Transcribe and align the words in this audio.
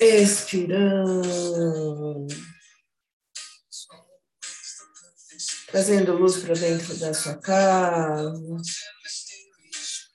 expirando, 0.00 1.22
trazendo 5.68 6.16
luz 6.16 6.38
para 6.38 6.54
dentro 6.54 6.96
da 6.98 7.14
sua 7.14 7.36
casa, 7.38 8.34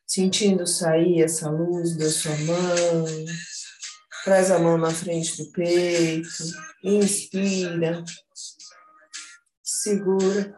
sentindo 0.05 0.67
sair 0.67 1.21
essa 1.23 1.49
luz 1.49 1.97
da 1.97 2.09
sua 2.09 2.35
mão. 2.37 3.25
Traz 4.23 4.51
a 4.51 4.59
mão 4.59 4.77
na 4.77 4.91
frente 4.91 5.35
do 5.37 5.51
peito, 5.51 6.29
inspira, 6.83 8.03
segura. 9.63 10.55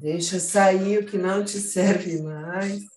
Deixa 0.00 0.40
sair 0.40 0.98
o 0.98 1.06
que 1.06 1.16
não 1.16 1.44
te 1.44 1.60
serve 1.60 2.20
mais. 2.22 2.95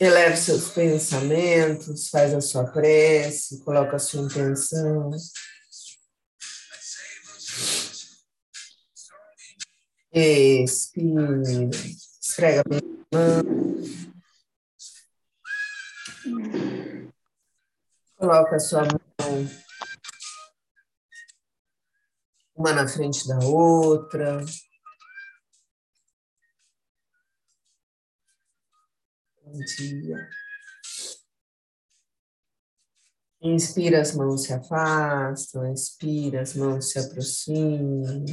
Eleve 0.00 0.36
seus 0.38 0.70
pensamentos, 0.70 2.08
faz 2.08 2.32
a 2.32 2.40
sua 2.40 2.64
prece, 2.64 3.62
coloca 3.62 3.96
a 3.96 3.98
sua 3.98 4.22
intenção. 4.22 5.10
Expira, 10.10 11.42
esfrega 12.20 12.62
a 12.62 13.14
mão. 13.14 13.42
Coloca 18.16 18.56
a 18.56 18.58
sua 18.58 18.82
mão 18.82 19.00
uma 22.60 22.74
na 22.74 22.86
frente 22.86 23.26
da 23.26 23.38
outra. 23.38 24.44
Bom 29.52 29.58
dia. 29.58 30.30
Inspira, 33.42 34.00
as 34.00 34.14
mãos 34.14 34.44
se 34.44 34.52
afastam, 34.52 35.72
expira, 35.72 36.40
as 36.42 36.54
mãos 36.54 36.90
se 36.90 37.00
aproximam. 37.00 38.24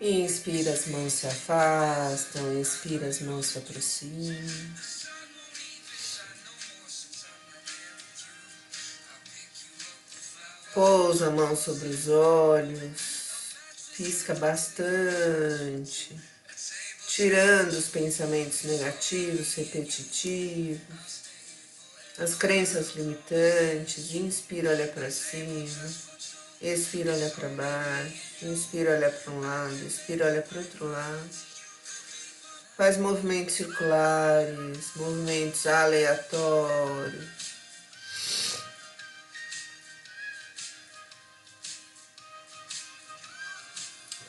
Inspira, 0.00 0.72
as 0.72 0.88
mãos 0.88 1.12
se 1.12 1.26
afastam, 1.28 2.60
expira, 2.60 3.06
as 3.06 3.20
mãos 3.20 3.46
se 3.46 3.58
aproximam. 3.58 4.97
Pousa 10.74 11.28
a 11.28 11.30
mão 11.30 11.56
sobre 11.56 11.88
os 11.88 12.08
olhos, 12.08 13.00
pisca 13.96 14.34
bastante, 14.34 16.14
tirando 17.08 17.72
os 17.72 17.88
pensamentos 17.88 18.64
negativos, 18.64 19.54
repetitivos, 19.54 21.22
as 22.18 22.34
crenças 22.34 22.94
limitantes. 22.94 24.14
Inspira, 24.14 24.70
olha 24.70 24.88
para 24.88 25.10
cima, 25.10 25.90
expira, 26.60 27.12
olha 27.12 27.30
para 27.30 27.48
baixo, 27.48 28.44
inspira, 28.44 28.92
olha 28.92 29.10
para 29.10 29.32
um 29.32 29.40
lado, 29.40 29.86
expira, 29.86 30.26
olha 30.26 30.42
para 30.42 30.58
outro 30.58 30.86
lado. 30.86 31.30
Faz 32.76 32.96
movimentos 32.98 33.54
circulares, 33.54 34.90
movimentos 34.94 35.66
aleatórios. 35.66 37.37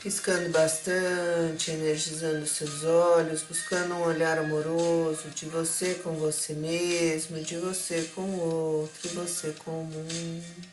Piscando 0.01 0.49
bastante, 0.49 1.71
energizando 1.71 2.47
seus 2.47 2.83
olhos, 2.83 3.43
buscando 3.43 3.95
um 3.95 4.03
olhar 4.03 4.37
amoroso 4.37 5.29
de 5.29 5.45
você 5.45 5.95
com 5.95 6.15
você 6.15 6.53
mesmo, 6.53 7.41
de 7.41 7.57
você 7.57 8.03
com 8.15 8.21
o 8.21 8.39
outro, 8.39 9.09
de 9.09 9.15
você 9.15 9.51
com 9.51 9.81
o 9.81 9.85
mundo. 9.85 10.69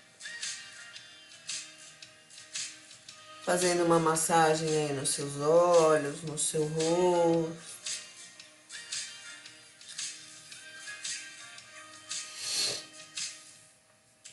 Fazendo 3.44 3.84
uma 3.84 3.98
massagem 3.98 4.68
aí 4.68 4.92
nos 4.92 5.10
seus 5.10 5.36
olhos, 5.40 6.22
no 6.22 6.38
seu 6.38 6.64
rosto. 6.66 7.56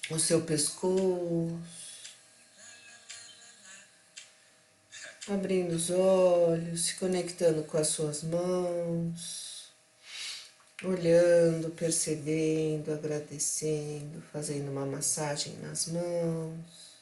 O 0.10 0.20
seu 0.20 0.42
pescoço. 0.42 1.83
Abrindo 5.34 5.74
os 5.74 5.90
olhos, 5.90 6.86
se 6.86 6.96
conectando 6.96 7.64
com 7.64 7.78
as 7.78 7.88
suas 7.88 8.24
mãos, 8.24 9.74
olhando, 10.84 11.70
percebendo, 11.72 12.94
agradecendo, 12.94 14.22
fazendo 14.32 14.70
uma 14.72 14.86
massagem 14.86 15.56
nas 15.62 15.88
mãos. 15.88 16.94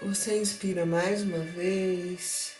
Você 0.00 0.40
inspira 0.40 0.86
mais 0.86 1.22
uma 1.22 1.40
vez, 1.40 2.52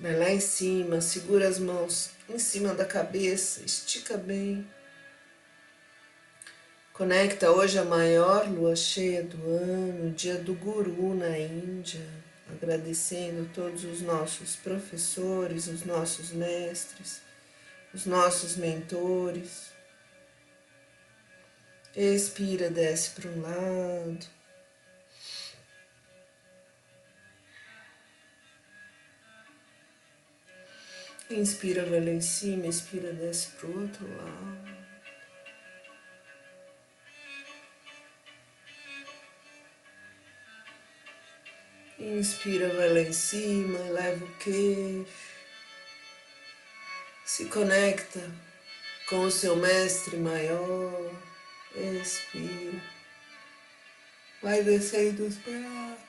vai 0.00 0.16
lá 0.16 0.30
em 0.30 0.40
cima, 0.40 1.02
segura 1.02 1.46
as 1.46 1.58
mãos 1.58 2.10
em 2.28 2.38
cima 2.38 2.74
da 2.74 2.84
cabeça, 2.86 3.62
estica 3.62 4.16
bem. 4.16 4.66
Conecta 6.92 7.50
hoje 7.50 7.78
a 7.78 7.84
maior 7.86 8.46
lua 8.46 8.76
cheia 8.76 9.22
do 9.22 9.42
ano, 9.48 10.10
dia 10.10 10.36
do 10.36 10.52
Guru 10.52 11.14
na 11.14 11.38
Índia, 11.38 12.06
agradecendo 12.50 13.48
todos 13.54 13.82
os 13.84 14.02
nossos 14.02 14.56
professores, 14.56 15.68
os 15.68 15.84
nossos 15.86 16.32
mestres, 16.32 17.22
os 17.94 18.04
nossos 18.04 18.56
mentores. 18.56 19.72
Expira, 21.96 22.68
desce 22.68 23.10
para 23.12 23.30
um 23.30 23.40
lado. 23.40 24.26
Inspira, 31.30 31.86
vai 31.86 32.04
lá 32.04 32.10
em 32.10 32.20
cima, 32.20 32.66
expira, 32.66 33.14
desce 33.14 33.52
para 33.52 33.66
o 33.66 33.80
outro 33.80 34.06
lado. 34.18 34.81
Inspira, 42.02 42.68
vai 42.74 42.92
lá 42.92 43.00
em 43.00 43.12
cima, 43.12 43.78
eleva 43.78 44.24
o 44.24 44.36
queixo. 44.38 45.06
Se 47.24 47.44
conecta 47.44 48.20
com 49.08 49.20
o 49.20 49.30
seu 49.30 49.54
mestre 49.54 50.16
maior. 50.16 51.12
Expira. 51.76 52.82
Vai 54.42 54.64
descendo 54.64 55.26
os 55.26 55.36
braços. 55.36 56.02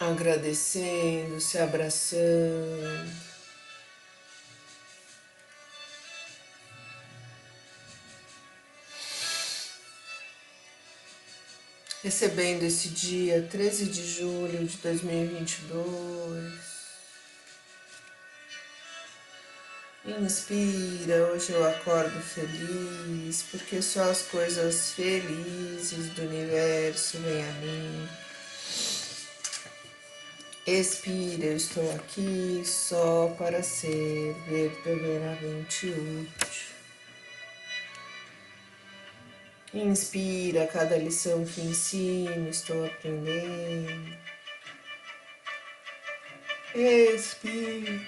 Agradecendo, 0.00 1.40
se 1.40 1.58
abraçando. 1.58 3.31
Recebendo 12.02 12.64
esse 12.64 12.88
dia 12.88 13.46
13 13.48 13.86
de 13.86 14.04
julho 14.04 14.66
de 14.66 14.76
2022. 14.78 16.72
Inspira, 20.04 21.28
hoje 21.28 21.52
eu 21.52 21.64
acordo 21.64 22.20
feliz, 22.20 23.44
porque 23.48 23.80
só 23.80 24.10
as 24.10 24.22
coisas 24.22 24.90
felizes 24.92 26.10
do 26.10 26.22
universo 26.22 27.18
vêm 27.18 27.44
a 27.44 27.52
mim. 27.52 28.08
Expira, 30.66 31.46
eu 31.46 31.56
estou 31.56 31.88
aqui 31.94 32.62
só 32.64 33.32
para 33.38 33.62
ser 33.62 34.34
verdadeiramente 34.48 35.86
útil. 35.86 36.71
Inspira, 39.74 40.66
cada 40.66 40.98
lição 40.98 41.46
que 41.46 41.62
ensino, 41.62 42.50
estou 42.50 42.84
aprendendo. 42.84 44.18
Expira. 46.74 48.00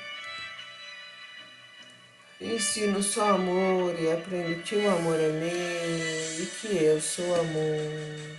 Ensino 2.39 3.03
só 3.03 3.31
amor 3.31 3.99
e 3.99 4.13
aprendo 4.13 4.63
que 4.63 4.77
o 4.77 4.91
amor 4.91 5.19
é 5.19 5.29
meu 5.29 6.43
e 6.43 6.47
que 6.61 6.85
eu 6.85 7.01
sou 7.01 7.35
amor. 7.35 8.37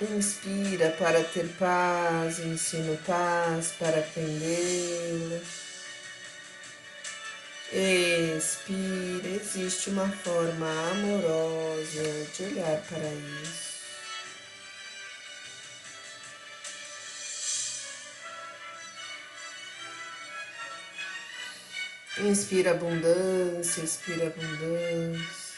Inspira 0.00 0.90
para 0.98 1.22
ter 1.22 1.46
paz, 1.58 2.40
ensino 2.40 2.96
paz 3.06 3.72
para 3.78 4.00
aprendê-la. 4.00 5.69
Expira, 7.72 9.28
existe 9.28 9.90
uma 9.90 10.08
forma 10.08 10.66
amorosa 10.90 12.26
de 12.34 12.42
olhar 12.42 12.82
para 12.88 12.98
isso. 13.44 13.70
Inspira 22.18 22.72
abundância, 22.72 23.82
expira 23.82 24.26
abundância. 24.26 25.50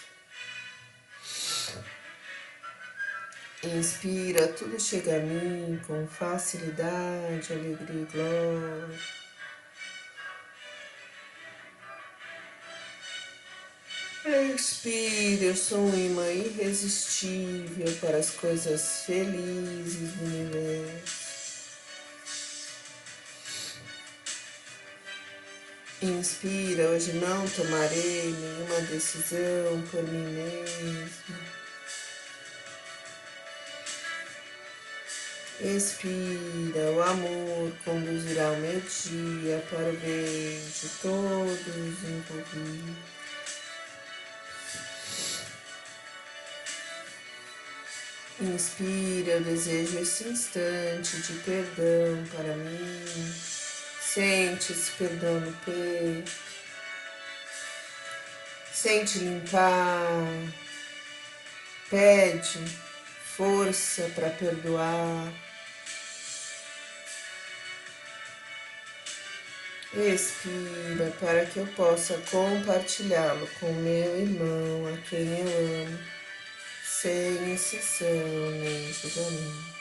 Inspira, 3.64 4.48
tudo 4.48 4.78
chega 4.78 5.16
a 5.16 5.20
mim 5.20 5.80
com 5.86 6.06
facilidade, 6.06 7.54
alegria 7.54 8.02
e 8.02 8.12
glória. 8.12 9.31
Expira, 14.24 15.46
eu 15.46 15.56
sou 15.56 15.80
um 15.80 15.98
imã 15.98 16.30
irresistível 16.30 17.92
para 18.00 18.18
as 18.18 18.30
coisas 18.30 19.02
felizes 19.04 20.12
do 20.12 20.24
universo. 20.24 21.22
Inspira, 26.00 26.90
hoje 26.90 27.14
não 27.14 27.48
tomarei 27.48 28.32
nenhuma 28.32 28.80
decisão 28.82 29.82
por 29.90 30.04
mim 30.04 30.26
mesmo. 30.34 31.36
Expira, 35.60 36.92
o 36.92 37.02
amor 37.02 37.72
conduzirá 37.84 38.52
o 38.52 38.56
meu 38.60 38.80
dia 38.80 39.64
para 39.68 39.90
o 39.90 39.96
bem 39.96 40.60
de 40.60 40.88
todos 41.00 41.66
envolvidos. 41.66 43.21
Inspira, 48.42 49.34
eu 49.34 49.40
desejo 49.44 50.00
esse 50.00 50.24
instante 50.24 51.16
de 51.22 51.32
perdão 51.44 52.24
para 52.34 52.56
mim. 52.56 53.32
Sente 54.00 54.72
esse 54.72 54.90
perdão 54.98 55.38
no 55.38 55.52
peito. 55.58 56.32
Sente 58.72 59.20
limpar. 59.20 60.26
Pede 61.88 62.58
força 63.36 64.10
para 64.14 64.30
perdoar. 64.30 65.32
Expira 69.94 71.12
para 71.20 71.46
que 71.46 71.58
eu 71.58 71.66
possa 71.76 72.18
compartilhá-lo 72.30 73.48
com 73.60 73.72
meu 73.74 74.20
irmão, 74.20 74.92
a 74.92 74.96
quem 75.08 75.38
eu 75.38 75.84
amo, 75.84 75.98
sem 77.02 77.52
exceção 77.52 78.06
nem 78.60 78.92
julgamento. 78.92 79.72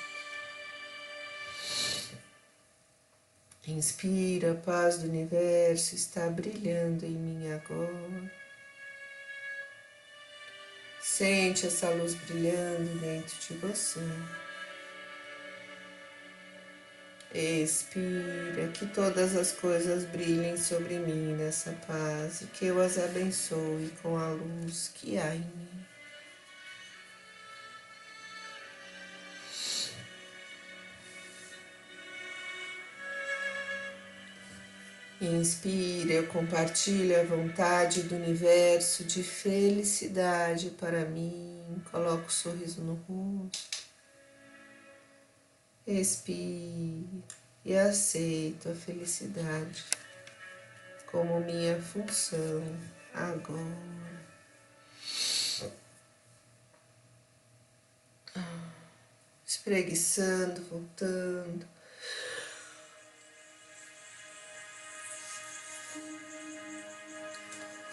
Inspira, 3.68 4.54
a 4.54 4.56
paz 4.56 4.98
do 4.98 5.08
universo 5.08 5.94
está 5.94 6.28
brilhando 6.32 7.06
em 7.06 7.12
mim 7.12 7.52
agora. 7.52 8.32
Sente 11.00 11.68
essa 11.68 11.92
luz 11.92 12.16
brilhando 12.16 13.00
dentro 13.00 13.38
de 13.40 13.54
você. 13.60 14.00
Expira, 17.36 18.68
que 18.74 18.88
todas 18.88 19.36
as 19.36 19.52
coisas 19.52 20.06
brilhem 20.06 20.58
sobre 20.58 20.98
mim 20.98 21.36
nessa 21.36 21.72
paz 21.86 22.42
e 22.42 22.48
que 22.48 22.66
eu 22.66 22.82
as 22.82 22.98
abençoe 22.98 23.94
com 24.02 24.18
a 24.18 24.30
luz 24.30 24.92
que 24.96 25.20
há 25.20 25.36
em 25.36 25.40
mim. 25.42 25.81
Inspira, 35.22 36.24
compartilho 36.24 37.22
a 37.22 37.24
vontade 37.24 38.02
do 38.02 38.16
universo 38.16 39.04
de 39.04 39.22
felicidade 39.22 40.72
para 40.72 41.06
mim. 41.06 41.80
Coloco 41.92 42.24
o 42.24 42.26
um 42.26 42.30
sorriso 42.30 42.82
no 42.82 42.96
rosto. 42.96 43.88
Expire 45.86 47.06
e 47.64 47.78
aceito 47.78 48.70
a 48.70 48.74
felicidade 48.74 49.86
como 51.06 51.40
minha 51.40 51.80
função 51.80 52.64
agora. 53.14 53.92
Espreguiçando, 59.46 60.63
voltando 60.63 61.68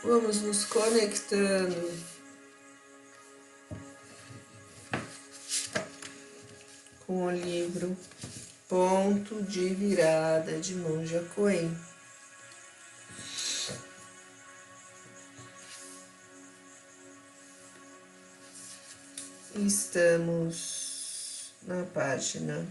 Vamos 0.03 0.43
nos 0.43 0.65
conectando. 0.65 1.93
Com 7.05 7.27
o 7.27 7.31
livro 7.33 7.97
Ponto 8.69 9.43
de 9.43 9.75
Virada 9.75 10.61
de 10.61 10.77
Monja 10.77 11.25
Coen. 11.35 11.77
Estamos 19.57 21.53
na 21.63 21.85
página 21.87 22.65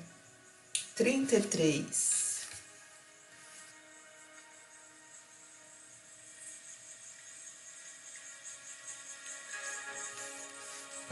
trinta 0.95 1.35
e 1.35 1.41
três. 1.41 2.16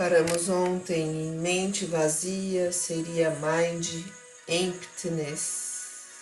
Paramos 0.07 0.49
ontem 0.49 1.01
em 1.01 1.31
mente 1.31 1.87
vazia, 1.87 2.71
seria 2.71 3.31
mind 3.31 4.05
emptiness, 4.47 6.19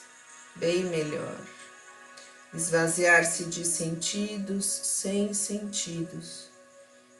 bem 0.55 0.85
melhor. 0.85 1.37
Esvaziar-se 2.53 3.43
de 3.43 3.65
sentidos 3.65 4.65
sem 4.65 5.33
sentidos. 5.33 6.45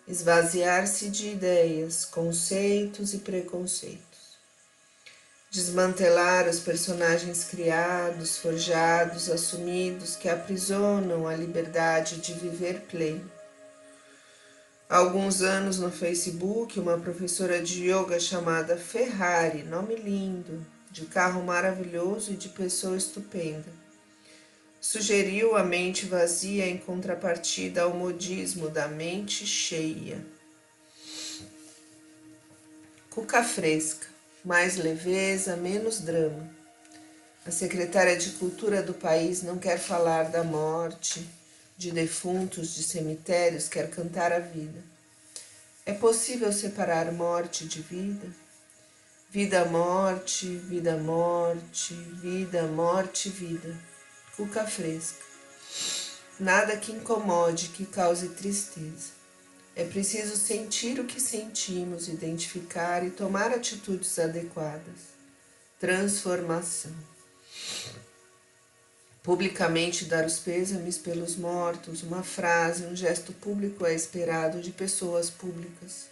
Esvaziar-se 0.07 1.09
de 1.09 1.31
ideias, 1.31 2.05
conceitos 2.05 3.13
e 3.13 3.17
preconceitos. 3.17 4.37
Desmantelar 5.51 6.47
os 6.47 6.61
personagens 6.61 7.43
criados, 7.43 8.37
forjados, 8.37 9.29
assumidos 9.29 10.15
que 10.15 10.29
aprisionam 10.29 11.27
a 11.27 11.35
liberdade 11.35 12.21
de 12.21 12.33
viver 12.33 12.83
pleno 12.89 13.32
Há 14.93 14.97
alguns 14.97 15.41
anos 15.41 15.79
no 15.79 15.91
Facebook, 15.91 16.79
uma 16.79 16.99
professora 16.99 17.59
de 17.59 17.89
yoga 17.89 18.19
chamada 18.19 18.77
Ferrari, 18.77 19.63
nome 19.63 19.95
lindo, 19.95 20.63
de 20.91 21.07
carro 21.07 21.41
maravilhoso 21.41 22.31
e 22.31 22.35
de 22.35 22.47
pessoa 22.49 22.95
estupenda, 22.95 23.65
sugeriu 24.79 25.57
a 25.57 25.63
mente 25.63 26.05
vazia 26.05 26.67
em 26.67 26.77
contrapartida 26.77 27.81
ao 27.81 27.95
modismo 27.95 28.69
da 28.69 28.87
mente 28.87 29.47
cheia. 29.47 30.23
Cuca 33.09 33.43
fresca, 33.43 34.05
mais 34.45 34.77
leveza, 34.77 35.55
menos 35.55 36.01
drama. 36.01 36.47
A 37.47 37.49
secretária 37.49 38.15
de 38.15 38.29
Cultura 38.33 38.83
do 38.83 38.93
país 38.93 39.41
não 39.41 39.57
quer 39.57 39.79
falar 39.79 40.25
da 40.25 40.43
morte, 40.43 41.27
de 41.77 41.91
defuntos, 41.91 42.75
de 42.75 42.83
cemitérios, 42.83 43.67
quer 43.67 43.89
cantar 43.89 44.31
a 44.31 44.39
vida. 44.39 44.83
É 45.85 45.93
possível 45.93 46.51
separar 46.53 47.11
morte 47.11 47.65
de 47.65 47.81
vida? 47.81 48.27
Vida, 49.29 49.65
morte, 49.65 50.47
vida, 50.47 50.95
morte, 50.97 51.93
vida, 51.93 52.63
morte, 52.67 53.29
vida. 53.29 53.77
Cuca 54.37 54.65
fresca. 54.65 55.23
Nada 56.39 56.77
que 56.77 56.91
incomode, 56.91 57.69
que 57.69 57.85
cause 57.85 58.29
tristeza. 58.29 59.11
É 59.75 59.83
preciso 59.83 60.37
sentir 60.37 60.99
o 60.99 61.05
que 61.05 61.19
sentimos, 61.19 62.07
identificar 62.07 63.05
e 63.05 63.09
tomar 63.09 63.51
atitudes 63.51 64.19
adequadas. 64.19 65.13
Transformação 65.79 66.93
publicamente 69.23 70.03
dar 70.03 70.25
os 70.25 70.37
pêsames 70.37 70.97
pelos 70.97 71.37
mortos, 71.37 72.03
uma 72.03 72.21
frase, 72.21 72.83
um 72.83 72.95
gesto 72.95 73.31
público 73.31 73.85
é 73.85 73.95
esperado 73.95 74.59
de 74.61 74.71
pessoas 74.71 75.29
públicas. 75.29 76.11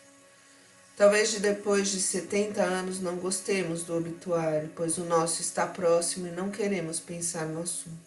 Talvez 0.96 1.32
de 1.32 1.40
depois 1.40 1.90
de 1.90 2.00
70 2.00 2.62
anos 2.62 3.02
não 3.02 3.18
gostemos 3.18 3.84
do 3.84 3.98
obituário, 3.98 4.72
pois 4.76 4.98
o 4.98 5.04
nosso 5.04 5.42
está 5.42 5.68
próximo 5.68 6.28
e 6.28 6.32
não 6.32 6.50
queremos 6.50 7.00
pensar 7.02 7.46
no 7.46 7.62
assunto. 7.62 8.00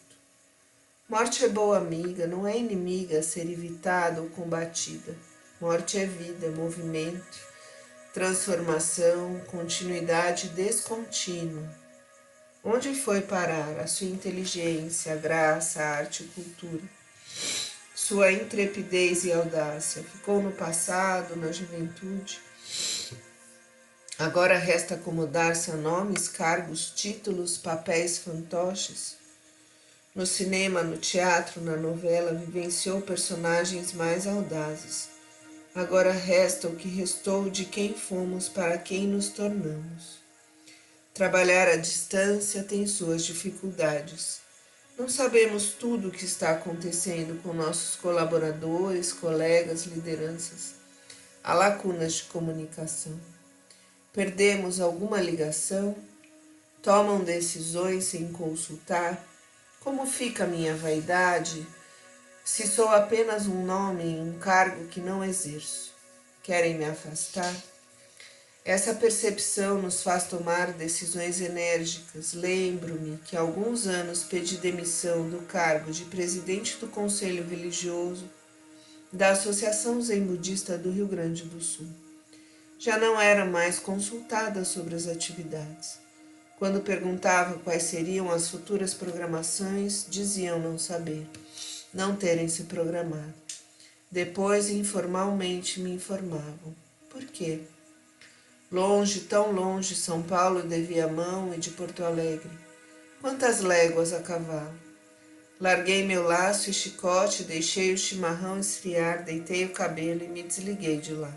Morte 1.07 1.45
é 1.45 1.49
boa 1.49 1.77
amiga, 1.77 2.27
não 2.27 2.47
é 2.47 2.57
inimiga 2.57 3.19
a 3.19 3.23
ser 3.23 3.51
evitada 3.51 4.23
ou 4.23 4.31
combatida. 4.31 5.15
Morte 5.61 5.99
é 5.99 6.07
vida, 6.07 6.51
movimento, 6.51 7.39
transformação, 8.15 9.39
continuidade 9.51 10.49
descontínua 10.49 11.84
Onde 12.67 12.95
foi 12.95 13.21
parar 13.21 13.79
a 13.79 13.87
sua 13.87 14.07
inteligência, 14.07 15.15
graça, 15.17 15.83
arte 15.83 16.23
e 16.23 16.29
cultura? 16.29 16.83
Sua 17.95 18.33
intrepidez 18.33 19.27
e 19.27 19.33
audácia 19.33 20.03
ficou 20.03 20.43
no 20.43 20.51
passado, 20.51 21.37
na 21.37 21.53
juventude. 21.53 22.41
Agora 24.19 24.57
resta 24.57 24.95
acomodar-se 24.95 25.73
a 25.73 25.77
nomes, 25.77 26.27
cargos, 26.27 26.91
títulos, 26.91 27.59
papéis 27.59 28.17
fantoches. 28.17 29.17
No 30.15 30.25
cinema, 30.25 30.83
no 30.83 30.97
teatro, 30.97 31.61
na 31.61 31.77
novela, 31.77 32.33
vivenciou 32.33 33.03
personagens 33.03 33.93
mais 33.93 34.27
audazes. 34.27 35.11
Agora 35.75 36.13
resta 36.13 36.67
o 36.69 36.77
que 36.77 36.89
restou 36.89 37.51
de 37.51 37.67
quem 37.67 37.93
fomos 37.93 38.49
para 38.49 38.79
quem 38.79 39.07
nos 39.07 39.29
tornamos. 39.29 40.24
Trabalhar 41.15 41.69
à 41.69 41.77
distância 41.77 42.65
tem 42.65 42.89
suas 42.89 43.25
dificuldades. 43.25 44.41
Não 44.99 45.09
sabemos 45.09 45.67
tudo 45.69 46.09
o 46.09 46.11
que 46.11 46.25
está 46.25 46.51
acontecendo 46.51 47.41
com 47.41 47.53
nossos 47.53 47.95
colaboradores, 47.95 49.13
colegas, 49.13 49.85
lideranças. 49.85 50.75
Há 51.45 51.55
lacunas 51.55 52.15
de 52.15 52.25
comunicação. 52.25 53.13
Perdemos 54.13 54.81
alguma 54.81 55.21
ligação? 55.21 55.95
Tomam 56.83 57.23
decisões 57.23 58.07
sem 58.07 58.33
consultar? 58.33 59.25
Como 59.79 60.05
fica 60.09 60.49
minha 60.49 60.75
vaidade 60.75 61.65
se 62.45 62.67
sou 62.67 62.89
apenas 62.89 63.47
um 63.47 63.65
nome 63.65 64.03
em 64.03 64.21
um 64.21 64.37
cargo 64.41 64.89
que 64.89 65.01
não 65.01 65.23
exerço? 65.23 65.95
Querem 66.43 66.77
me 66.77 66.85
afastar? 66.85 67.55
Essa 68.65 68.95
percepção 68.95 69.83
nos 69.83 70.03
faz 70.03 70.27
tomar 70.27 70.73
decisões 70.73 71.39
enérgicas. 71.39 72.33
Lembro-me 72.33 73.19
que 73.19 73.37
há 73.37 73.41
alguns 73.41 73.87
anos 73.87 74.25
pedi 74.25 74.57
demissão 74.57 75.29
do 75.29 75.43
cargo 75.43 75.93
de 75.93 76.07
presidente 76.07 76.79
do 76.79 76.89
Conselho 76.89 77.47
Religioso 77.47 78.25
da 79.13 79.33
Associação 79.33 80.01
Zen 80.01 80.25
Budista 80.25 80.79
do 80.79 80.91
Rio 80.91 81.07
Grande 81.07 81.43
do 81.43 81.61
Sul. 81.61 81.87
Já 82.79 82.97
não 82.97 83.21
era 83.21 83.45
mais 83.45 83.79
consultada 83.79 84.65
sobre 84.65 84.95
as 84.95 85.07
atividades. 85.07 85.99
Quando 86.59 86.81
perguntava 86.81 87.59
quais 87.59 87.83
seriam 87.83 88.33
as 88.33 88.49
futuras 88.49 88.95
programações, 88.95 90.07
diziam 90.09 90.59
não 90.59 90.79
saber, 90.79 91.27
não 91.93 92.17
terem 92.17 92.49
se 92.49 92.65
programado. 92.65 93.35
Depois, 94.11 94.71
informalmente, 94.71 95.81
me 95.81 95.91
informavam. 95.91 96.75
Por 97.11 97.25
quê? 97.27 97.61
Longe, 98.75 99.21
tão 99.21 99.53
longe, 99.53 99.95
São 99.95 100.21
Paulo 100.21 100.61
de 100.61 100.83
Viamão 100.83 101.55
e 101.55 101.59
de 101.59 101.71
Porto 101.71 102.03
Alegre. 102.03 102.51
Quantas 103.21 103.61
léguas 103.61 104.13
a 104.13 104.19
cavalo. 104.19 104.75
Larguei 105.61 106.03
meu 106.03 106.25
laço 106.25 106.69
e 106.69 106.73
chicote, 106.73 107.45
deixei 107.45 107.95
o 107.95 107.97
chimarrão 107.97 108.59
esfriar, 108.59 109.23
deitei 109.23 109.65
o 109.65 109.73
cabelo 109.73 110.25
e 110.25 110.29
me 110.29 110.43
desliguei 110.43 110.97
de 110.97 111.15
lá. 111.15 111.33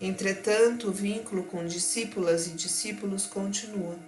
Entretanto, 0.00 0.90
o 0.90 0.92
vínculo 0.92 1.42
com 1.42 1.66
discípulas 1.66 2.46
e 2.46 2.50
discípulos 2.50 3.26
continua. 3.26 3.98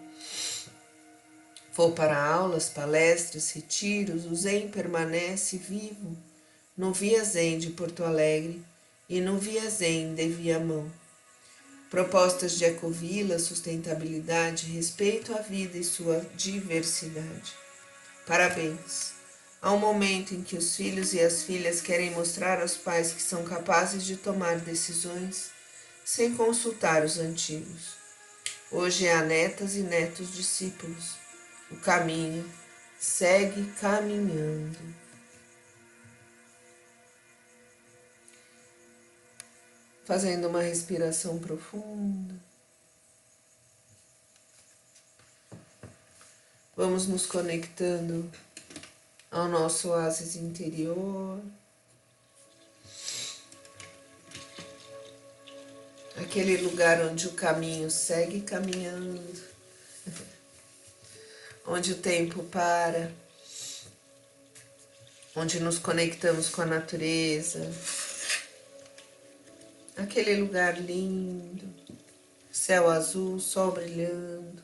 Vou 1.74 1.90
para 1.90 2.24
aulas, 2.24 2.68
palestras, 2.68 3.50
retiros, 3.50 4.26
o 4.26 4.36
Zen 4.36 4.68
permanece 4.68 5.56
vivo 5.56 6.16
no 6.76 6.92
Via 6.92 7.24
Zen 7.24 7.58
de 7.58 7.70
Porto 7.70 8.04
Alegre 8.04 8.62
e 9.08 9.20
no 9.20 9.38
Via 9.38 9.68
Zen 9.68 10.14
de 10.14 10.28
Viamão. 10.28 10.88
Propostas 11.90 12.52
de 12.52 12.66
ecovila, 12.66 13.38
sustentabilidade, 13.38 14.66
respeito 14.66 15.34
à 15.34 15.40
vida 15.40 15.78
e 15.78 15.84
sua 15.84 16.20
diversidade. 16.36 17.54
Parabéns! 18.26 19.14
Há 19.60 19.72
um 19.72 19.78
momento 19.78 20.34
em 20.34 20.42
que 20.42 20.56
os 20.56 20.76
filhos 20.76 21.14
e 21.14 21.20
as 21.20 21.42
filhas 21.42 21.80
querem 21.80 22.10
mostrar 22.10 22.60
aos 22.60 22.76
pais 22.76 23.12
que 23.12 23.22
são 23.22 23.42
capazes 23.42 24.04
de 24.04 24.16
tomar 24.16 24.58
decisões 24.58 25.50
sem 26.04 26.34
consultar 26.34 27.04
os 27.04 27.18
antigos. 27.18 27.96
Hoje 28.70 29.08
há 29.08 29.22
netas 29.22 29.74
e 29.74 29.80
netos 29.80 30.34
discípulos. 30.34 31.14
O 31.70 31.76
caminho 31.76 32.48
segue 33.00 33.64
caminhando. 33.80 34.78
Fazendo 40.08 40.48
uma 40.48 40.62
respiração 40.62 41.38
profunda. 41.38 42.34
Vamos 46.74 47.06
nos 47.06 47.26
conectando 47.26 48.32
ao 49.30 49.46
nosso 49.48 49.90
oásis 49.90 50.34
interior. 50.34 51.42
Aquele 56.16 56.56
lugar 56.56 57.02
onde 57.02 57.28
o 57.28 57.32
caminho 57.32 57.90
segue 57.90 58.40
caminhando, 58.40 59.22
onde 61.66 61.92
o 61.92 61.98
tempo 61.98 62.44
para, 62.44 63.12
onde 65.36 65.60
nos 65.60 65.78
conectamos 65.78 66.48
com 66.48 66.62
a 66.62 66.66
natureza, 66.66 67.60
aquele 69.98 70.36
lugar 70.36 70.80
lindo, 70.80 71.68
céu 72.52 72.88
azul, 72.88 73.40
sol 73.40 73.72
brilhando, 73.72 74.62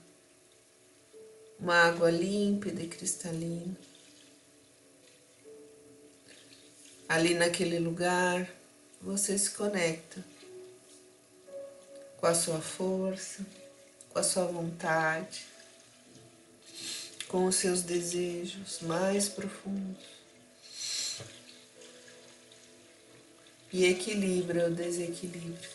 uma 1.58 1.74
água 1.74 2.08
límpida 2.08 2.80
e 2.80 2.88
cristalina. 2.88 3.76
Ali 7.08 7.34
naquele 7.34 7.80
lugar, 7.80 8.48
você 9.02 9.36
se 9.36 9.50
conecta 9.50 10.24
com 12.18 12.26
a 12.26 12.34
sua 12.34 12.60
força, 12.60 13.44
com 14.10 14.18
a 14.18 14.22
sua 14.22 14.46
vontade, 14.46 15.46
com 17.28 17.44
os 17.46 17.56
seus 17.56 17.82
desejos 17.82 18.80
mais 18.80 19.28
profundos. 19.28 20.23
E 23.74 23.86
equilibra 23.86 24.68
o 24.68 24.70
desequilíbrio. 24.70 25.70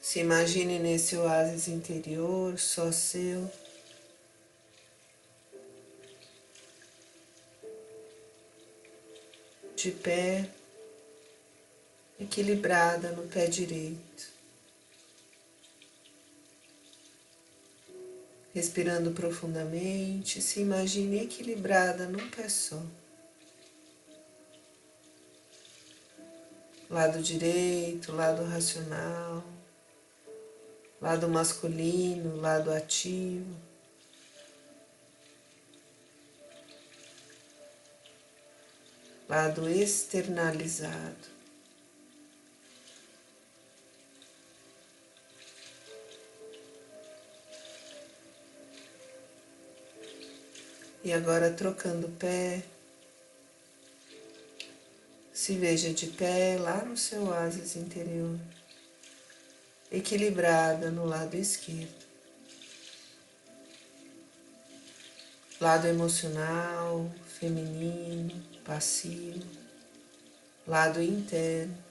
Se 0.00 0.20
imagine 0.20 0.78
nesse 0.78 1.14
oásis 1.14 1.68
interior, 1.68 2.58
só 2.58 2.90
seu. 2.90 3.52
De 9.76 9.90
pé, 9.90 10.48
equilibrada 12.18 13.12
no 13.12 13.28
pé 13.28 13.46
direito. 13.46 14.35
Respirando 18.56 19.10
profundamente, 19.10 20.40
se 20.40 20.62
imagine 20.62 21.24
equilibrada 21.24 22.06
num 22.06 22.30
pé 22.30 22.48
só. 22.48 22.82
Lado 26.88 27.22
direito, 27.22 28.12
lado 28.12 28.46
racional. 28.46 29.44
lado 31.02 31.28
masculino, 31.28 32.36
lado 32.36 32.72
ativo. 32.72 33.54
Lado 39.28 39.68
externalizado. 39.68 41.35
E 51.06 51.12
agora 51.12 51.52
trocando 51.52 52.08
pé, 52.18 52.64
se 55.32 55.54
veja 55.54 55.94
de 55.94 56.08
pé 56.08 56.58
lá 56.58 56.84
no 56.84 56.96
seu 56.96 57.28
oásis 57.28 57.76
interior, 57.76 58.36
equilibrada 59.92 60.90
no 60.90 61.06
lado 61.06 61.36
esquerdo. 61.36 62.04
Lado 65.60 65.86
emocional, 65.86 67.08
feminino, 67.38 68.42
passivo, 68.64 69.46
lado 70.66 71.00
interno. 71.00 71.84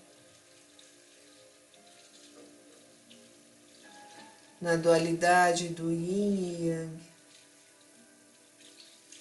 Na 4.59 4.75
dualidade 4.75 5.69
do 5.69 5.89
yin 5.89 6.35
e 6.37 6.67
yang 6.67 7.14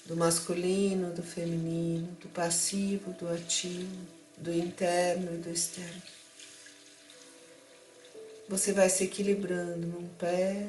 do 0.05 0.17
masculino, 0.17 1.13
do 1.13 1.23
feminino, 1.23 2.09
do 2.21 2.29
passivo, 2.29 3.13
do 3.13 3.29
ativo, 3.29 4.07
do 4.37 4.53
interno 4.53 5.35
e 5.35 5.39
do 5.39 5.51
externo. 5.51 6.03
Você 8.49 8.73
vai 8.73 8.91
se 8.91 9.05
equilibrando 9.05 9.87
num 9.87 10.09
pé 10.19 10.69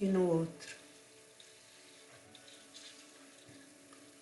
e 0.00 0.06
no 0.06 0.28
outro. 0.28 0.76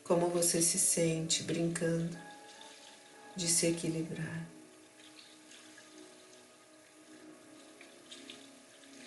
Como 0.03 0.29
você 0.29 0.61
se 0.61 0.79
sente 0.79 1.43
brincando 1.43 2.17
de 3.35 3.49
se 3.49 3.67
equilibrar. 3.67 4.47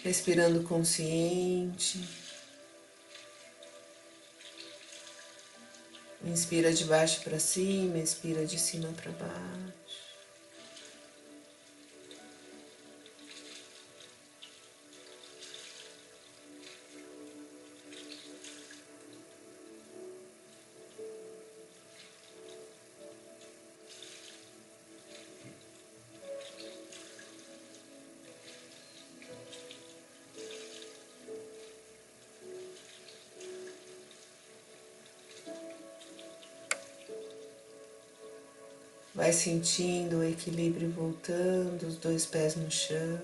Respirando 0.04 0.64
consciente. 0.64 2.27
Inspira 6.28 6.74
de 6.74 6.84
baixo 6.84 7.22
para 7.24 7.40
cima, 7.40 7.98
expira 8.00 8.46
de 8.46 8.60
cima 8.60 8.90
para 9.02 9.12
baixo. 9.12 9.77
Vai 39.28 39.34
sentindo 39.34 40.20
o 40.20 40.24
equilíbrio 40.24 40.90
voltando, 40.90 41.86
os 41.86 41.98
dois 41.98 42.26
pés 42.26 42.56
no 42.56 42.72
chão. 42.72 43.20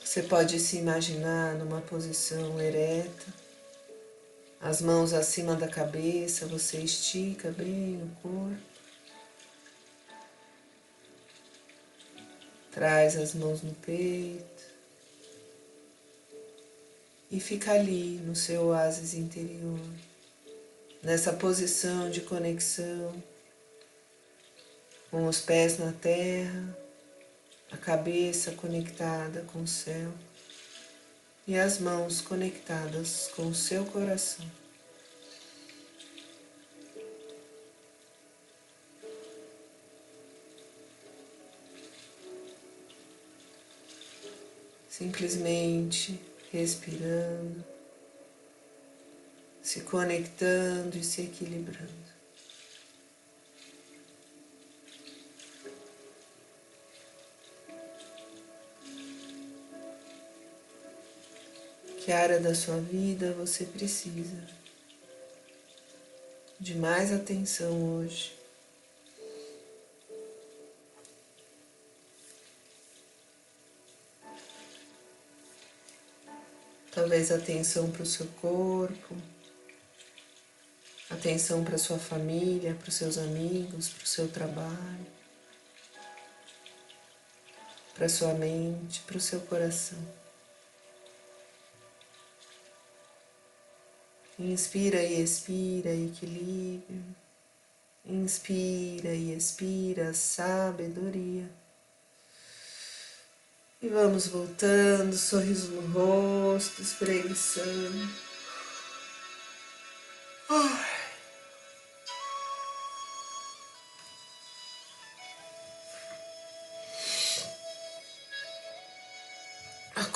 Você 0.00 0.22
pode 0.22 0.60
se 0.60 0.76
imaginar 0.76 1.56
numa 1.56 1.80
posição 1.80 2.60
ereta, 2.60 3.26
as 4.60 4.80
mãos 4.80 5.12
acima 5.12 5.56
da 5.56 5.66
cabeça, 5.66 6.46
você 6.46 6.78
estica 6.78 7.50
bem 7.50 8.00
o 8.00 8.22
corpo. 8.22 8.62
Traz 12.70 13.16
as 13.16 13.34
mãos 13.34 13.60
no 13.60 13.74
peito 13.74 14.62
e 17.28 17.40
fica 17.40 17.72
ali 17.72 18.20
no 18.24 18.36
seu 18.36 18.66
oásis 18.66 19.14
interior 19.14 19.80
nessa 21.06 21.32
posição 21.32 22.10
de 22.10 22.20
conexão, 22.20 23.22
com 25.08 25.28
os 25.28 25.40
pés 25.40 25.78
na 25.78 25.92
terra, 25.92 26.76
a 27.70 27.76
cabeça 27.76 28.50
conectada 28.50 29.42
com 29.52 29.62
o 29.62 29.68
céu 29.68 30.12
e 31.46 31.56
as 31.56 31.78
mãos 31.78 32.20
conectadas 32.20 33.30
com 33.36 33.46
o 33.46 33.54
seu 33.54 33.84
coração. 33.84 34.44
Simplesmente 44.88 46.20
respirando 46.50 47.75
se 49.66 49.80
conectando 49.80 50.96
e 50.96 51.02
se 51.02 51.22
equilibrando. 51.22 51.90
Que 61.98 62.12
área 62.12 62.38
da 62.38 62.54
sua 62.54 62.78
vida 62.78 63.32
você 63.32 63.64
precisa 63.64 64.48
de 66.60 66.76
mais 66.76 67.12
atenção 67.12 67.96
hoje? 67.96 68.38
Talvez 76.92 77.32
atenção 77.32 77.90
para 77.90 78.04
o 78.04 78.06
seu 78.06 78.26
corpo 78.40 79.16
atenção 81.16 81.64
para 81.64 81.78
sua 81.78 81.98
família, 81.98 82.74
para 82.74 82.88
os 82.88 82.94
seus 82.94 83.18
amigos, 83.18 83.88
para 83.88 84.04
o 84.04 84.06
seu 84.06 84.28
trabalho, 84.28 85.06
para 87.94 88.08
sua 88.08 88.34
mente, 88.34 89.00
para 89.00 89.16
o 89.16 89.20
seu 89.20 89.40
coração. 89.40 89.98
Inspira 94.38 95.02
e 95.02 95.22
expira 95.22 95.90
equilíbrio. 95.90 97.02
Inspira 98.04 99.08
e 99.08 99.34
expira 99.34 100.12
sabedoria. 100.12 101.50
E 103.80 103.88
vamos 103.88 104.28
voltando, 104.28 105.16
sorriso 105.16 105.70
no 105.72 105.92
rosto, 105.92 106.82
espreguiçando. 106.82 108.08
Oh. 110.48 110.85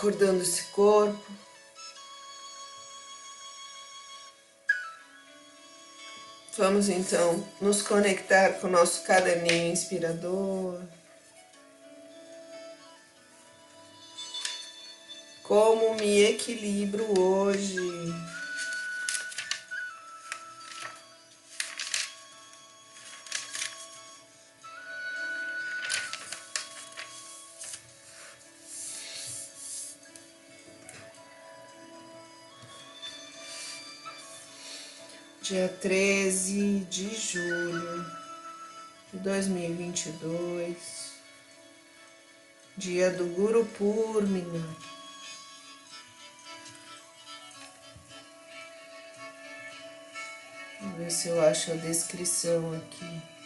Acordando 0.00 0.42
esse 0.42 0.62
corpo. 0.72 1.30
Vamos 6.56 6.88
então 6.88 7.46
nos 7.60 7.82
conectar 7.82 8.54
com 8.54 8.66
o 8.66 8.70
nosso 8.70 9.04
caderninho 9.04 9.72
inspirador. 9.72 10.80
Como 15.42 15.94
me 15.96 16.22
equilibro 16.24 17.20
hoje? 17.20 17.76
Dia 35.50 35.68
13 35.80 36.86
de 36.88 37.12
julho 37.12 38.06
de 39.12 39.18
2022, 39.18 41.14
dia 42.76 43.10
do 43.10 43.26
Guru 43.34 43.66
Purmina. 43.76 44.76
Vou 50.80 50.90
ver 50.98 51.10
se 51.10 51.26
eu 51.26 51.40
acho 51.40 51.72
a 51.72 51.74
descrição 51.74 52.72
aqui. 52.72 53.39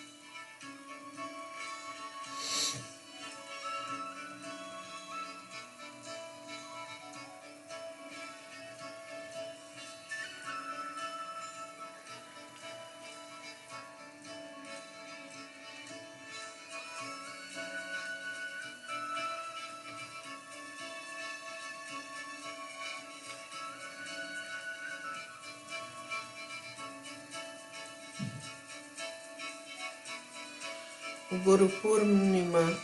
O 31.35 31.39
Guru 31.39 31.69
Purnima 31.69 32.79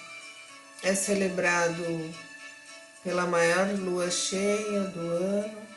é 0.82 0.92
celebrado 0.92 1.84
pela 3.04 3.24
maior 3.24 3.68
lua 3.78 4.10
cheia 4.10 4.80
do 4.88 5.00
ano 5.00 5.68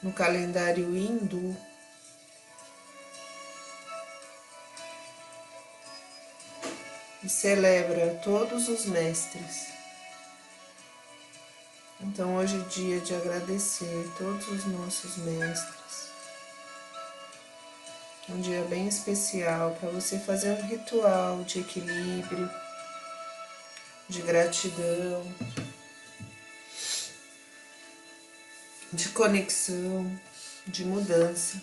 no 0.00 0.12
calendário 0.12 0.96
hindu. 0.96 1.56
E 7.24 7.28
celebra 7.28 8.14
todos 8.22 8.68
os 8.68 8.86
mestres. 8.86 9.66
Então 12.00 12.36
hoje 12.36 12.56
é 12.56 12.68
dia 12.68 13.00
de 13.00 13.16
agradecer 13.16 14.08
todos 14.16 14.46
os 14.46 14.64
nossos 14.66 15.16
mestres. 15.16 16.07
Um 18.30 18.42
dia 18.42 18.62
bem 18.64 18.86
especial 18.86 19.74
para 19.80 19.88
você 19.88 20.18
fazer 20.18 20.50
um 20.50 20.66
ritual 20.66 21.42
de 21.44 21.60
equilíbrio, 21.60 22.50
de 24.06 24.20
gratidão, 24.20 25.24
de 28.92 29.08
conexão, 29.08 30.20
de 30.66 30.84
mudança. 30.84 31.62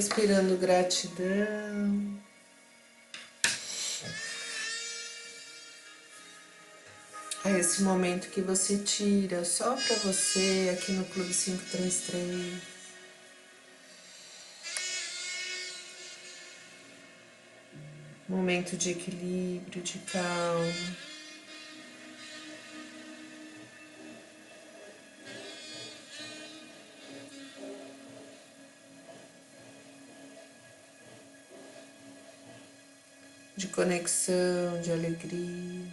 Respirando 0.00 0.56
gratidão. 0.56 2.18
A 7.44 7.50
esse 7.50 7.82
momento 7.82 8.30
que 8.30 8.40
você 8.40 8.78
tira 8.78 9.44
só 9.44 9.76
para 9.76 9.96
você 9.96 10.74
aqui 10.74 10.92
no 10.92 11.04
Clube 11.04 11.34
533. 11.34 12.62
Momento 18.26 18.78
de 18.78 18.92
equilíbrio, 18.92 19.82
de 19.82 19.98
calma. 19.98 21.09
De 33.60 33.68
conexão, 33.68 34.80
de 34.80 34.90
alegria. 34.90 35.86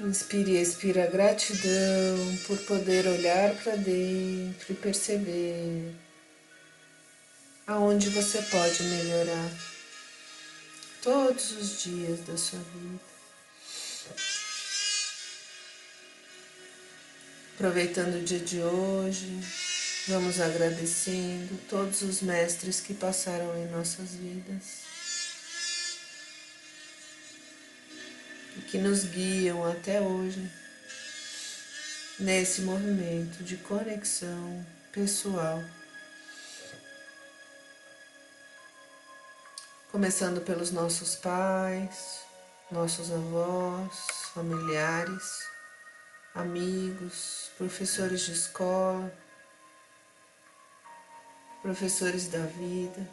Inspire 0.00 0.52
e 0.52 0.60
expira 0.60 1.06
gratidão 1.06 2.36
por 2.46 2.58
poder 2.66 3.06
olhar 3.06 3.54
para 3.62 3.76
dentro 3.76 4.72
e 4.72 4.74
perceber 4.74 5.94
aonde 7.66 8.10
você 8.10 8.42
pode 8.42 8.82
melhorar 8.82 9.50
todos 11.00 11.52
os 11.52 11.82
dias 11.82 12.20
da 12.26 12.36
sua 12.36 12.58
vida. 12.58 13.19
Aproveitando 17.60 18.14
o 18.14 18.24
dia 18.24 18.38
de 18.38 18.58
hoje, 18.62 19.38
vamos 20.08 20.40
agradecendo 20.40 21.60
todos 21.68 22.00
os 22.00 22.22
mestres 22.22 22.80
que 22.80 22.94
passaram 22.94 23.54
em 23.54 23.66
nossas 23.66 24.12
vidas 24.12 24.64
e 28.56 28.62
que 28.62 28.78
nos 28.78 29.04
guiam 29.04 29.62
até 29.62 30.00
hoje 30.00 30.50
nesse 32.18 32.62
movimento 32.62 33.44
de 33.44 33.58
conexão 33.58 34.66
pessoal. 34.90 35.62
Começando 39.92 40.40
pelos 40.40 40.70
nossos 40.70 41.14
pais, 41.14 42.20
nossos 42.72 43.12
avós, 43.12 43.96
familiares, 44.32 45.49
amigos, 46.34 47.50
professores 47.56 48.20
de 48.22 48.32
escola, 48.32 49.12
professores 51.60 52.28
da 52.28 52.46
vida, 52.46 53.08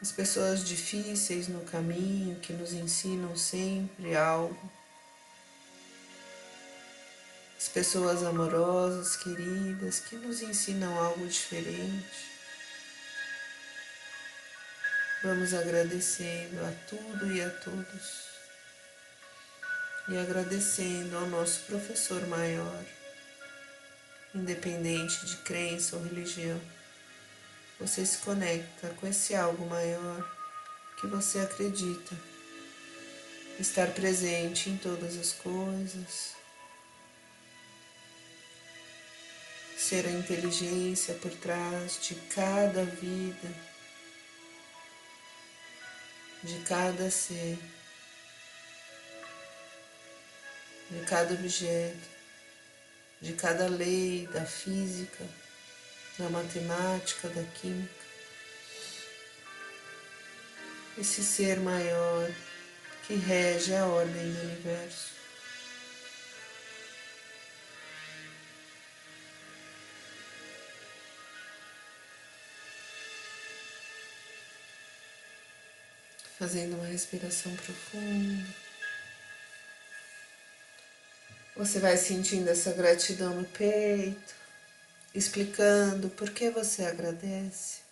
as 0.00 0.10
pessoas 0.10 0.64
difíceis 0.64 1.46
no 1.46 1.60
caminho 1.64 2.40
que 2.40 2.52
nos 2.52 2.72
ensinam 2.72 3.36
sempre 3.36 4.16
algo, 4.16 4.70
as 7.56 7.68
pessoas 7.68 8.24
amorosas, 8.24 9.14
queridas, 9.14 10.00
que 10.00 10.16
nos 10.16 10.42
ensinam 10.42 10.98
algo 10.98 11.24
diferente. 11.28 12.32
Vamos 15.22 15.54
agradecendo 15.54 16.66
a 16.66 16.72
tudo 16.88 17.32
e 17.32 17.40
a 17.40 17.48
todos 17.48 18.31
e 20.08 20.18
agradecendo 20.18 21.16
ao 21.16 21.26
nosso 21.26 21.60
professor 21.66 22.26
maior, 22.26 22.84
independente 24.34 25.24
de 25.26 25.36
crença 25.38 25.96
ou 25.96 26.02
religião. 26.02 26.60
Você 27.78 28.04
se 28.04 28.18
conecta 28.18 28.88
com 28.90 29.06
esse 29.06 29.34
algo 29.34 29.66
maior 29.66 30.28
que 31.00 31.06
você 31.06 31.40
acredita. 31.40 32.16
Estar 33.58 33.88
presente 33.88 34.70
em 34.70 34.76
todas 34.78 35.16
as 35.16 35.32
coisas, 35.32 36.34
ser 39.76 40.06
a 40.06 40.10
inteligência 40.10 41.14
por 41.14 41.30
trás 41.32 41.98
de 42.00 42.14
cada 42.34 42.84
vida. 42.84 43.72
De 46.42 46.58
cada 46.60 47.10
ser, 47.10 47.58
de 50.92 51.00
cada 51.06 51.32
objeto, 51.34 52.08
de 53.20 53.32
cada 53.32 53.66
lei 53.66 54.28
da 54.32 54.44
física, 54.44 55.24
da 56.18 56.28
matemática, 56.28 57.28
da 57.28 57.42
química. 57.54 58.02
Esse 60.98 61.24
ser 61.24 61.58
maior 61.60 62.30
que 63.06 63.14
rege 63.14 63.74
a 63.74 63.86
ordem 63.86 64.32
do 64.32 64.40
universo. 64.40 65.12
fazendo 76.38 76.74
uma 76.74 76.86
respiração 76.86 77.54
profunda. 77.54 78.71
Você 81.54 81.78
vai 81.80 81.98
sentindo 81.98 82.48
essa 82.48 82.72
gratidão 82.72 83.34
no 83.34 83.44
peito, 83.44 84.34
explicando 85.14 86.08
por 86.08 86.30
que 86.30 86.48
você 86.48 86.82
agradece. 86.84 87.82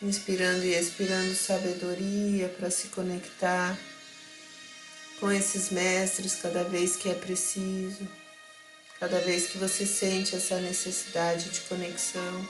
Inspirando 0.00 0.64
e 0.64 0.74
expirando 0.74 1.34
sabedoria 1.34 2.48
para 2.50 2.70
se 2.70 2.86
conectar 2.86 3.76
com 5.18 5.32
esses 5.32 5.70
mestres 5.70 6.36
cada 6.36 6.62
vez 6.62 6.94
que 6.94 7.10
é 7.10 7.14
preciso. 7.14 8.08
Cada 9.00 9.18
vez 9.18 9.48
que 9.48 9.58
você 9.58 9.84
sente 9.84 10.36
essa 10.36 10.60
necessidade 10.60 11.50
de 11.50 11.60
conexão, 11.62 12.48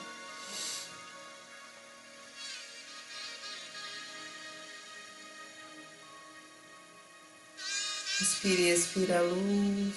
Inspire 8.38 8.62
e 8.62 8.70
expira 8.70 9.18
a 9.18 9.22
luz. 9.22 9.94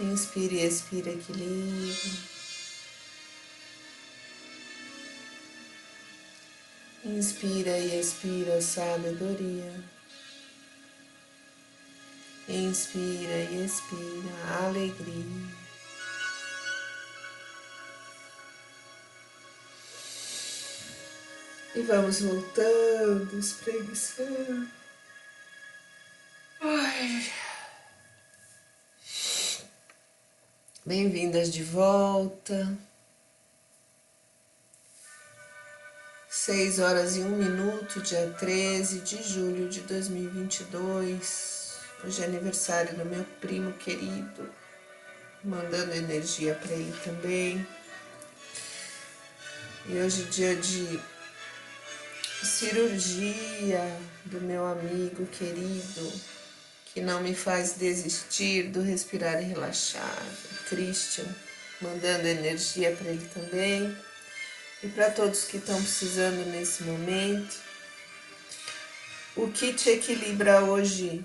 Inspire 0.00 0.56
e 0.56 0.66
expira 0.66 1.12
equilíbrio. 1.12 2.18
Inspira 7.04 7.78
e 7.78 8.00
expira 8.00 8.60
sabedoria. 8.60 9.84
Inspira 12.48 13.36
e 13.52 13.64
expira 13.66 14.64
alegria. 14.66 15.65
E 21.76 21.82
vamos 21.82 22.22
voltando, 22.22 23.38
espreguiçando. 23.38 24.66
Bem-vindas 30.86 31.52
de 31.52 31.62
volta. 31.62 32.74
Seis 36.30 36.78
horas 36.78 37.18
e 37.18 37.20
um 37.20 37.36
minuto, 37.36 38.00
dia 38.00 38.34
13 38.38 39.00
de 39.00 39.22
julho 39.22 39.68
de 39.68 39.82
2022. 39.82 41.78
Hoje 42.02 42.22
é 42.22 42.24
aniversário 42.24 42.96
do 42.96 43.04
meu 43.04 43.22
primo 43.38 43.74
querido, 43.74 44.50
mandando 45.44 45.92
energia 45.92 46.54
para 46.54 46.72
ele 46.72 46.98
também. 47.04 47.68
E 49.84 49.98
hoje 49.98 50.22
é 50.22 50.30
dia 50.30 50.56
de 50.56 51.15
cirurgia 52.44 53.80
do 54.24 54.40
meu 54.40 54.66
amigo 54.66 55.26
querido, 55.26 56.12
que 56.86 57.00
não 57.00 57.22
me 57.22 57.34
faz 57.34 57.74
desistir 57.74 58.64
do 58.64 58.82
respirar 58.82 59.40
e 59.40 59.46
relaxar, 59.46 60.22
Christian, 60.68 61.26
mandando 61.80 62.26
energia 62.26 62.94
para 62.96 63.10
ele 63.10 63.28
também. 63.32 63.96
E 64.82 64.88
para 64.88 65.10
todos 65.10 65.44
que 65.44 65.56
estão 65.56 65.80
precisando 65.80 66.44
nesse 66.50 66.82
momento. 66.82 67.56
O 69.34 69.50
que 69.50 69.72
te 69.72 69.90
equilibra 69.90 70.62
hoje 70.62 71.24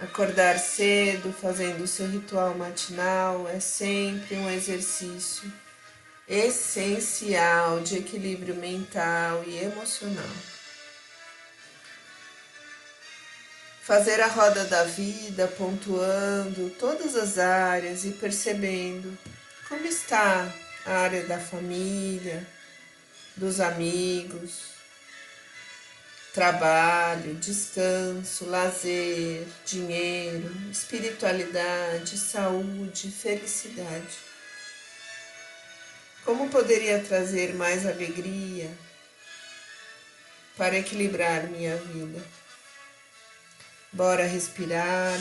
Acordar 0.00 0.58
cedo, 0.58 1.30
fazendo 1.30 1.84
o 1.84 1.86
seu 1.86 2.08
ritual 2.08 2.54
matinal, 2.54 3.46
é 3.46 3.60
sempre 3.60 4.34
um 4.34 4.50
exercício 4.50 5.52
essencial 6.30 7.80
de 7.80 7.98
equilíbrio 7.98 8.54
mental 8.54 9.42
e 9.44 9.58
emocional. 9.58 10.30
Fazer 13.82 14.20
a 14.20 14.28
roda 14.28 14.64
da 14.66 14.84
vida, 14.84 15.48
pontuando 15.48 16.70
todas 16.78 17.16
as 17.16 17.36
áreas 17.36 18.04
e 18.04 18.12
percebendo 18.12 19.18
como 19.68 19.84
está 19.84 20.54
a 20.86 20.92
área 20.92 21.24
da 21.24 21.40
família, 21.40 22.46
dos 23.36 23.58
amigos, 23.58 24.70
trabalho, 26.32 27.34
descanso, 27.34 28.46
lazer, 28.46 29.48
dinheiro, 29.66 30.48
espiritualidade, 30.70 32.16
saúde, 32.16 33.10
felicidade. 33.10 34.29
Como 36.24 36.48
poderia 36.50 37.02
trazer 37.02 37.54
mais 37.54 37.86
alegria 37.86 38.70
para 40.56 40.78
equilibrar 40.78 41.48
minha 41.48 41.76
vida? 41.76 42.22
Bora 43.92 44.26
respirar, 44.26 45.18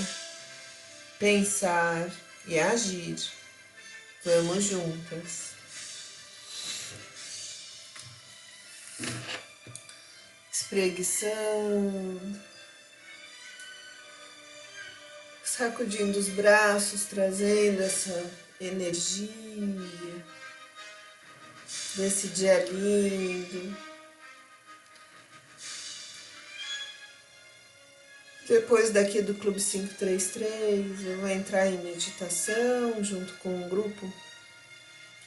pensar 1.17 2.09
e 2.45 2.59
agir. 2.59 3.17
Vamos 4.23 4.65
juntas 4.65 5.49
espreguiçando, 10.69 12.39
sacudindo 15.43 16.19
os 16.19 16.29
braços, 16.29 17.05
trazendo 17.05 17.81
essa 17.81 18.31
energia 18.61 19.29
desse 21.95 22.27
dia 22.29 22.63
lindo. 22.65 23.75
Depois 28.47 28.89
daqui 28.89 29.21
do 29.21 29.35
Clube 29.35 29.61
533, 29.61 31.05
eu 31.05 31.17
vou 31.19 31.29
entrar 31.29 31.67
em 31.67 31.83
meditação 31.83 33.03
junto 33.03 33.33
com 33.35 33.49
um 33.49 33.69
grupo 33.69 34.11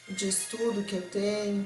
de 0.09 0.29
estudo 0.29 0.83
que 0.83 0.97
eu 0.97 1.03
tenho. 1.03 1.65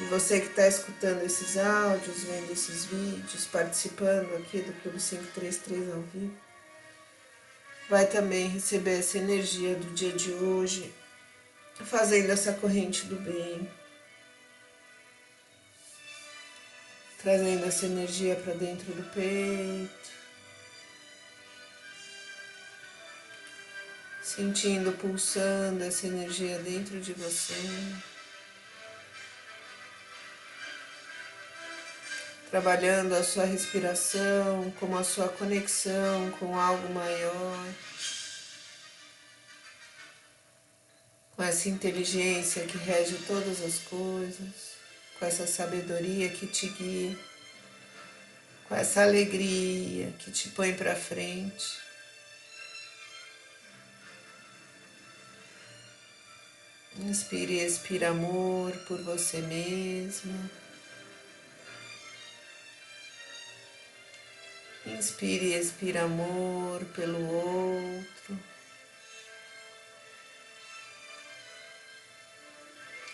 E 0.00 0.04
você 0.04 0.40
que 0.40 0.48
está 0.48 0.66
escutando 0.66 1.22
esses 1.22 1.56
áudios, 1.56 2.24
vendo 2.24 2.50
esses 2.52 2.86
vídeos, 2.86 3.46
participando 3.46 4.34
aqui 4.36 4.60
do 4.60 4.72
Clube 4.82 4.98
533 4.98 5.92
ao 5.92 6.02
vivo, 6.02 6.36
vai 7.88 8.06
também 8.06 8.48
receber 8.48 8.98
essa 8.98 9.18
energia 9.18 9.76
do 9.76 9.94
dia 9.94 10.12
de 10.12 10.32
hoje, 10.32 10.92
fazendo 11.84 12.30
essa 12.30 12.52
corrente 12.52 13.06
do 13.06 13.16
bem, 13.16 13.68
trazendo 17.18 17.64
essa 17.66 17.86
energia 17.86 18.36
para 18.36 18.54
dentro 18.54 18.92
do 18.92 19.02
peito, 19.14 20.10
sentindo 24.22 24.92
pulsando 24.92 25.84
essa 25.84 26.06
energia 26.06 26.58
dentro 26.58 27.00
de 27.00 27.12
você. 27.12 27.54
trabalhando 32.52 33.14
a 33.14 33.24
sua 33.24 33.46
respiração, 33.46 34.70
como 34.78 34.98
a 34.98 35.02
sua 35.02 35.26
conexão 35.26 36.30
com 36.32 36.54
algo 36.54 36.92
maior, 36.92 37.66
com 41.42 41.46
essa 41.48 41.68
inteligência 41.68 42.64
que 42.66 42.78
rege 42.78 43.16
todas 43.26 43.60
as 43.64 43.78
coisas, 43.78 44.76
com 45.18 45.26
essa 45.26 45.44
sabedoria 45.44 46.28
que 46.28 46.46
te 46.46 46.68
guia, 46.68 47.18
com 48.68 48.76
essa 48.76 49.02
alegria 49.02 50.12
que 50.20 50.30
te 50.30 50.50
põe 50.50 50.72
para 50.72 50.94
frente. 50.94 51.80
Inspire 57.00 57.54
e 57.54 57.66
expira 57.66 58.10
amor 58.10 58.70
por 58.86 59.02
você 59.02 59.38
mesmo. 59.38 60.48
Inspire 64.86 65.46
e 65.46 65.54
expira 65.54 66.02
amor 66.02 66.84
pelo 66.94 67.20
outro. 67.26 68.51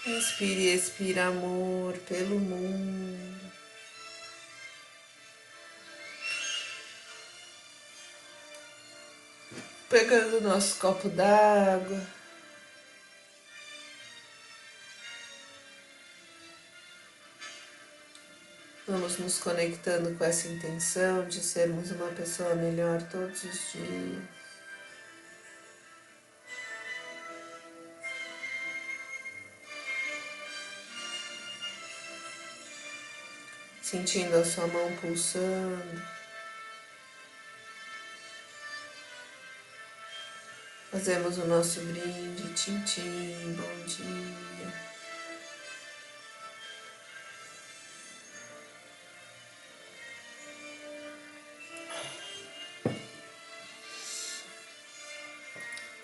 Inspire 0.09 0.63
e 0.63 0.75
expira 0.75 1.27
amor 1.27 1.97
pelo 2.09 2.41
mundo. 2.41 3.53
Pegando 9.91 10.41
nosso 10.41 10.79
copo 10.79 11.11
d'água. 11.11 12.01
Vamos 18.87 19.19
nos 19.19 19.39
conectando 19.39 20.17
com 20.17 20.25
essa 20.25 20.49
intenção 20.49 21.29
de 21.29 21.41
sermos 21.41 21.91
uma 21.91 22.09
pessoa 22.13 22.55
melhor 22.55 23.03
todos 23.03 23.45
os 23.45 23.73
dias. 23.73 24.38
Sentindo 33.91 34.37
a 34.37 34.45
sua 34.45 34.67
mão 34.67 34.95
pulsando. 34.97 36.03
Fazemos 40.91 41.39
o 41.39 41.47
nosso 41.47 41.81
brinde, 41.81 42.53
tintim, 42.53 43.57
bom 43.57 43.87
dia. 43.87 44.89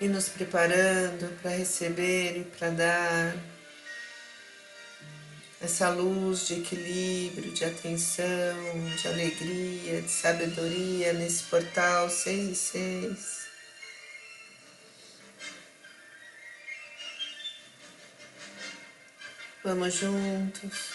e 0.00 0.08
nos 0.08 0.30
preparando 0.30 1.38
para 1.42 1.50
receber 1.50 2.38
e 2.38 2.44
para 2.44 2.70
dar 2.70 3.53
essa 5.64 5.88
luz 5.88 6.46
de 6.46 6.61
equilíbrio, 6.61 7.50
de 7.50 7.64
atenção, 7.64 8.27
de 9.00 9.09
alegria, 9.09 10.03
de 10.03 10.11
sabedoria 10.11 11.14
nesse 11.14 11.44
portal 11.44 12.11
6 12.11 12.50
e 12.50 12.55
6. 12.55 13.44
Vamos 19.64 19.94
juntos. 19.94 20.90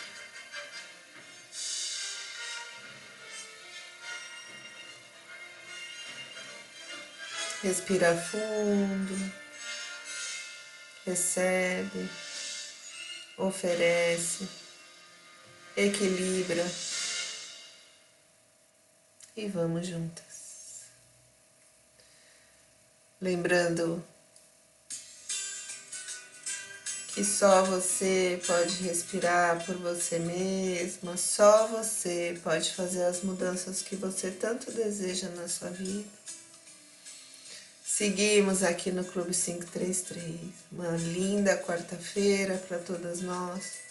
Respira 7.63 8.15
fundo, 8.15 9.33
recebe, 11.05 12.07
oferece, 13.35 14.58
equilibra 15.79 16.69
e 19.35 19.47
vamos 19.47 19.87
juntas. 19.87 20.83
Lembrando 23.21 24.03
que 27.13 27.23
só 27.23 27.63
você 27.63 28.41
pode 28.45 28.83
respirar 28.83 29.65
por 29.65 29.75
você 29.77 30.19
mesma, 30.19 31.17
só 31.17 31.67
você 31.67 32.39
pode 32.43 32.73
fazer 32.73 33.03
as 33.05 33.21
mudanças 33.21 33.81
que 33.81 33.95
você 33.95 34.31
tanto 34.31 34.71
deseja 34.71 35.29
na 35.29 35.47
sua 35.47 35.69
vida. 35.69 36.07
Seguimos 37.83 38.63
aqui 38.63 38.91
no 38.91 39.03
Clube 39.03 39.33
533. 39.33 40.39
Uma 40.71 40.91
linda 40.91 41.57
quarta-feira 41.57 42.57
para 42.57 42.79
todas 42.79 43.21
nós. 43.21 43.88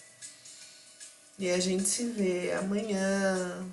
E 1.39 1.49
a 1.51 1.57
gente 1.57 1.87
se 1.87 2.03
vê 2.03 2.51
amanhã. 2.51 3.65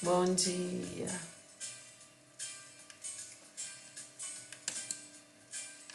Bom 0.00 0.32
dia. 0.32 1.31